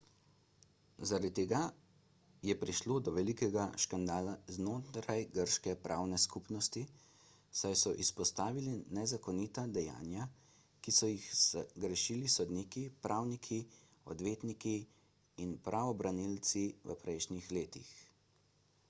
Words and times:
zaradi 1.07 1.29
tega 1.39 1.57
je 2.47 2.53
prišlo 2.61 2.95
do 3.07 3.11
velikega 3.17 3.65
škandala 3.83 4.31
znotraj 4.55 5.25
grške 5.35 5.75
pravne 5.83 6.17
skupnosti 6.23 6.81
saj 7.59 7.77
so 7.83 7.93
izpostavili 8.05 8.73
nezakonita 9.01 9.65
dejanja 9.75 10.25
ki 10.87 10.93
so 11.01 11.09
jih 11.11 11.27
zagrešili 11.43 12.31
sodniki 12.37 12.83
pravniki 13.07 13.59
odvetniki 14.15 14.75
in 15.45 15.53
pravobranilci 15.69 16.63
v 16.93 16.97
prejšnjih 17.05 17.51
letih 17.59 17.93